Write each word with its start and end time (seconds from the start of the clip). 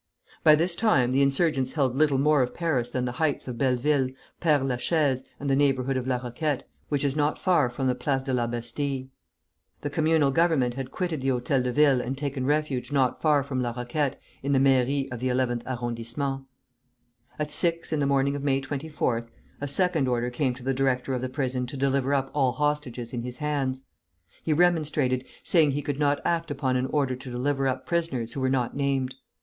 By 0.43 0.55
this 0.55 0.75
time 0.75 1.11
the 1.11 1.21
insurgents 1.21 1.73
held 1.73 1.95
little 1.95 2.17
more 2.17 2.41
of 2.41 2.55
Paris 2.55 2.89
than 2.89 3.05
the 3.05 3.11
heights 3.21 3.47
of 3.47 3.59
Belleville, 3.59 4.09
Père 4.41 4.67
la 4.67 4.77
Chaise, 4.77 5.25
and 5.39 5.47
the 5.47 5.55
neighborhood 5.55 5.95
of 5.95 6.07
La 6.07 6.15
Roquette, 6.17 6.67
which 6.89 7.03
is 7.05 7.15
not 7.15 7.37
far 7.37 7.69
from 7.69 7.85
the 7.85 7.93
Place 7.93 8.23
de 8.23 8.33
la 8.33 8.47
Bastille. 8.47 9.09
The 9.81 9.91
Communal 9.91 10.31
Government 10.31 10.73
had 10.73 10.89
quitted 10.89 11.21
the 11.21 11.27
Hôtel 11.27 11.61
de 11.61 11.71
Ville 11.71 12.01
and 12.01 12.17
taken 12.17 12.47
refuge 12.47 12.91
not 12.91 13.21
far 13.21 13.43
from 13.43 13.61
La 13.61 13.73
Roquette, 13.73 14.19
in 14.41 14.53
the 14.53 14.59
Mairie 14.59 15.07
of 15.11 15.19
the 15.19 15.29
Eleventh 15.29 15.61
Arrondissement. 15.67 16.45
At 17.37 17.51
six 17.51 17.93
in 17.93 17.99
the 17.99 18.07
morning 18.07 18.35
of 18.35 18.41
May 18.43 18.59
24th, 18.59 19.27
a 19.61 19.67
second 19.67 20.07
order 20.07 20.31
came 20.31 20.55
to 20.55 20.63
the 20.63 20.73
director 20.73 21.13
of 21.13 21.21
the 21.21 21.29
prison 21.29 21.67
to 21.67 21.77
deliver 21.77 22.15
up 22.15 22.31
all 22.33 22.53
hostages 22.53 23.13
in 23.13 23.21
his 23.21 23.37
hands. 23.37 23.83
He 24.41 24.51
remonstrated, 24.51 25.25
saying 25.43 25.73
he 25.73 25.83
could 25.83 25.99
not 25.99 26.21
act 26.25 26.49
upon 26.49 26.75
an 26.75 26.87
order 26.87 27.15
to 27.15 27.29
deliver 27.31 27.67
up 27.67 27.85
prisoners 27.85 28.33
who 28.33 28.41
were 28.41 28.49
not 28.49 28.75
named. 28.75 29.13